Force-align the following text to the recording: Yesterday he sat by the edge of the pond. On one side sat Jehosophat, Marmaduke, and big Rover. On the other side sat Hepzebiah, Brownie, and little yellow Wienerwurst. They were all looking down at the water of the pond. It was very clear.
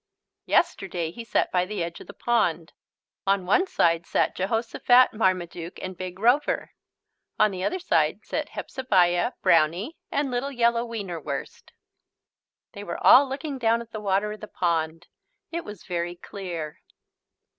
Yesterday 0.47 1.11
he 1.11 1.23
sat 1.23 1.51
by 1.51 1.63
the 1.63 1.83
edge 1.83 1.99
of 1.99 2.07
the 2.07 2.13
pond. 2.15 2.73
On 3.27 3.45
one 3.45 3.67
side 3.67 4.07
sat 4.07 4.35
Jehosophat, 4.35 5.13
Marmaduke, 5.13 5.77
and 5.79 5.95
big 5.95 6.17
Rover. 6.17 6.71
On 7.37 7.51
the 7.51 7.63
other 7.63 7.77
side 7.77 8.25
sat 8.25 8.49
Hepzebiah, 8.49 9.33
Brownie, 9.43 9.97
and 10.09 10.31
little 10.31 10.51
yellow 10.51 10.83
Wienerwurst. 10.83 11.71
They 12.71 12.83
were 12.83 12.97
all 12.97 13.29
looking 13.29 13.59
down 13.59 13.79
at 13.79 13.91
the 13.91 14.01
water 14.01 14.31
of 14.31 14.39
the 14.41 14.47
pond. 14.47 15.05
It 15.51 15.63
was 15.63 15.83
very 15.85 16.15
clear. 16.15 16.81